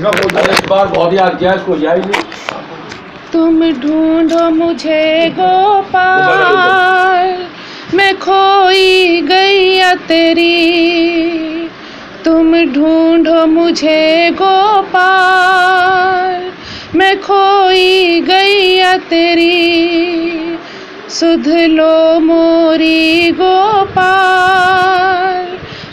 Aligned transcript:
इस 0.00 0.60
बार 0.68 0.86
बहुत 0.86 1.12
याद 1.12 1.38
किया, 1.38 1.52
इसको 1.54 1.74
तुम 3.32 3.60
ढूंढो 3.80 4.50
मुझे 4.50 5.28
गोपाल, 5.30 7.28
मैं 7.94 8.16
खोई 8.18 9.20
गैया 9.22 9.94
तेरी। 10.08 11.68
तुम 12.24 12.54
ढूंढो 12.74 13.46
मुझे 13.46 14.30
गोपाल, 14.32 16.50
मैं 16.96 17.20
खोई 17.20 18.20
गई 18.20 18.78
तेरी। 19.10 20.58
सुध 21.10 21.48
लो 21.68 22.20
मोरी 22.20 23.30
गोपाल, 23.32 23.98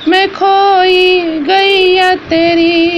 मैं 0.08 0.28
खोई 0.34 1.40
गैया 1.48 2.14
तेरी। 2.30 2.97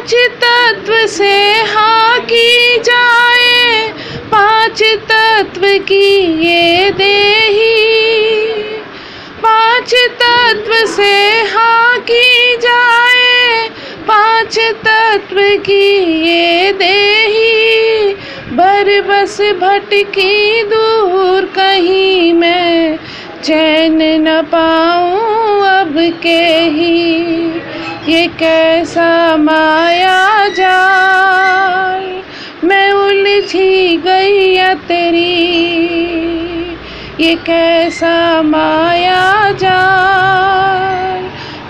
पाँच 0.00 0.14
तत्व 0.42 0.94
से 1.06 1.32
हाँ 1.62 2.20
की 2.20 2.78
जाए 2.78 3.88
पाँच 4.32 4.82
तत्व 5.10 5.62
की 5.88 6.06
ये 6.44 6.90
देही। 6.90 7.66
पाँच 9.42 9.94
तत्व 10.22 10.74
से 10.86 11.12
हा 11.52 11.98
की 12.08 12.56
जाए 12.56 13.68
पाँच 14.08 14.58
तत्व 14.86 15.40
की 15.66 15.84
ये 16.28 16.72
देही। 16.72 18.14
बर 18.56 19.00
बस 19.08 19.40
भटकी 19.60 20.62
दूर 20.64 21.44
कहीं 21.56 22.32
मैं 22.32 22.98
चैन 23.44 23.98
न 24.22 24.42
पाऊँ 24.42 25.62
अब 25.66 25.94
के 26.22 26.42
ही, 26.70 26.96
ये 28.08 28.26
कैसा 28.38 29.36
माया 29.36 30.48
जाल। 30.48 32.04
मैं 32.64 32.90
उलझी 32.92 33.96
गैया 33.96 34.72
तेरी, 34.88 35.36
ये 37.20 37.34
कैसा 37.46 38.16
माया 38.42 39.24
जाल। 39.62 41.22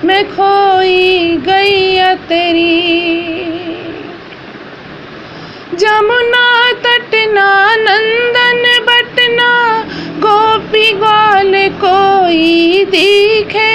मैं 0.08 0.24
खोई 0.28 1.38
गैया 1.46 2.03
तेरी। 2.30 3.04
जमुना 5.76 6.72
तटना, 6.74 7.48
नंदन 7.76 8.64
बटना, 8.88 9.50
गोपी 10.18 10.92
ग्वाल 10.92 11.52
कोई 11.84 12.86
दिखे। 12.86 13.74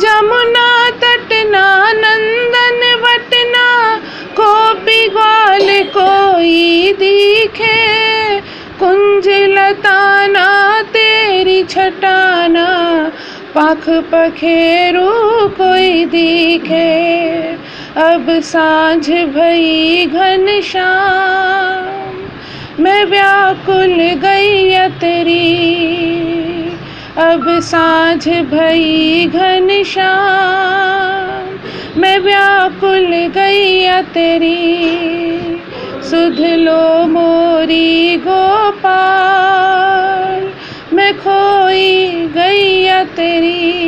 जमुना 0.00 0.90
तटना, 0.90 1.64
नंदन 1.92 2.80
बटना, 3.02 3.66
गोपी 4.40 5.08
ग्वाल 5.08 5.68
कोई 5.96 6.92
दिखे। 6.92 7.76
कुंज 8.80 9.28
लताना, 9.28 10.46
तेरी 10.82 11.62
छटाना 11.64 12.65
पख 13.56 13.88
पखेरू 14.12 15.10
कोई 15.56 16.04
दिखे। 16.04 16.88
अब 18.02 18.26
साँझ 18.44 19.06
भई 19.36 20.06
घन 20.06 20.46
मैं 22.80 23.04
व्याकुल 23.04 23.94
गई 24.24 24.88
तेरी 25.00 25.48
अब 27.18 27.44
साँझ 27.62 28.28
भई 28.28 29.26
घन 29.26 29.68
मैं 31.98 32.18
व्याकुल 32.18 33.10
गैया 33.34 34.00
तेरी 34.14 34.60
सुध 36.10 36.40
लो 36.58 37.06
मोरी 37.06 38.16
गोपाल। 38.26 39.15
तेरी। 43.16 43.82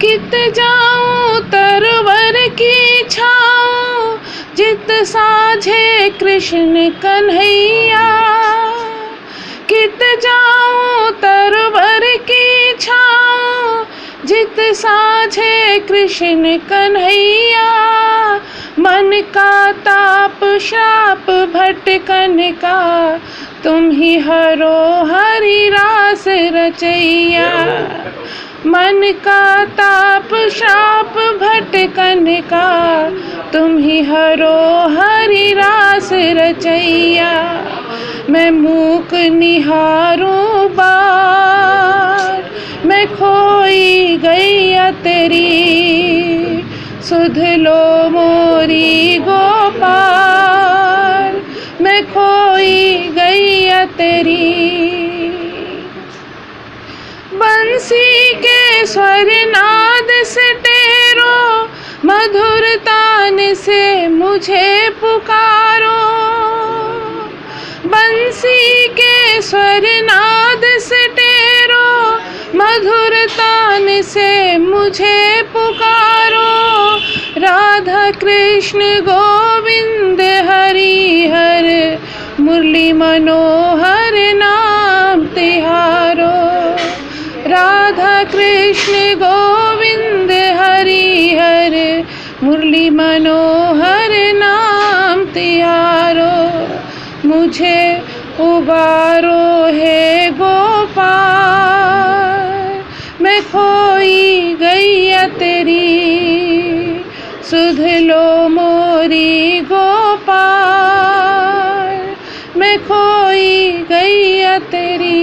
कित 0.00 0.54
जाऊँ 0.54 1.40
तरवर 1.40 2.48
की 2.48 3.04
छाऊं, 3.10 4.16
जित 4.56 4.90
साझे 4.90 6.08
कृष्ण 6.20 6.90
कन्हैया। 6.90 8.06
कित 9.68 9.98
जाऊँ 10.22 11.10
तरवर 11.10 12.04
की 12.16 12.72
छाऊं, 12.80 13.84
जित 14.26 14.60
साझे 14.60 15.78
कृष्ण 15.78 16.56
कन्हैया। 16.56 17.86
मन 18.78 19.22
का 19.34 19.72
ताप, 19.72 20.58
श्राप, 20.60 21.30
भटकन 21.54 22.52
का 22.52 22.78
तुम 23.66 23.90
ही 23.90 24.18
हरो 24.18 25.04
हरि 25.04 25.68
रास 25.68 26.24
रचैया। 26.28 27.48
मन 28.66 29.12
का 29.24 29.64
ताप 29.64 30.28
शाप 30.34 31.14
भटकन 31.42 32.24
का। 32.40 33.10
तुम 33.52 33.78
ही 33.78 34.02
हरो 34.02 34.88
हरि 34.88 35.52
रास 35.52 36.10
रचैया। 36.12 37.32
मैं 38.30 38.50
मूक 38.50 39.14
निहारूं 39.14 40.68
बार 40.68 42.50
मैं 42.86 43.06
खोई 43.06 44.16
गैया 44.16 44.90
तेरी। 44.90 45.66
सुध 47.02 47.38
लो 47.38 48.08
तेरी। 54.06 54.60
बंसी 57.34 58.34
के 58.34 58.86
स्वर 58.86 59.30
नाद 59.46 60.24
से 60.26 60.54
टेरो 60.54 61.64
मधुर 62.04 62.76
तान 62.76 63.54
से 63.54 64.08
मुझे 64.08 64.90
पुकारो। 64.90 65.98
बंसी 67.86 68.88
के 68.88 69.42
स्वर 69.42 69.86
नाद 70.02 70.62
से 70.80 71.06
टेरो 71.08 72.14
मधुर 72.54 73.26
तान 73.26 74.02
से 74.02 74.58
मुझे 74.58 75.42
पुकारो। 75.42 76.52
राधा 77.38 78.10
कृष्ण 78.10 78.80
गोविंद 79.00 80.20
हरि 80.20 81.30
हर, 81.34 81.66
मुरली 82.40 82.92
मनोहर 82.92 83.85
मुरली 92.56 92.88
मनोहर 92.90 94.12
नाम 94.34 95.24
तिहारो 95.24 96.36
मुझे 97.28 97.80
उबारो 98.40 99.42
है 99.74 100.30
गोपाल। 100.30 100.94
मैं 103.22 103.40
खोई 103.42 104.54
गैया 104.54 105.24
तेरी, 105.36 105.98
सुध 107.50 107.80
लो 108.02 108.26
मोरी 108.48 109.60
गोपाल। 109.72 110.24
मैं 112.56 112.76
खोई 112.78 113.52
गैया 113.90 114.54
तेरी, 114.72 115.20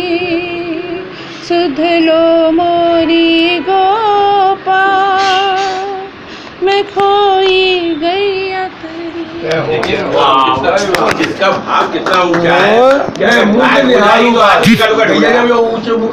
सुध 1.50 1.80
लो 1.80 2.24
मोरी 2.52 3.60
गोपाल 3.60 3.93
कितना 11.94 12.22
ऊँचा 12.22 12.56
है 12.56 13.22